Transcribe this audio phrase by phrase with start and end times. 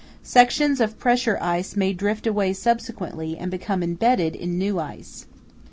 [0.23, 5.27] Sections of pressure ice may drift away subsequently and become embedded in new ice.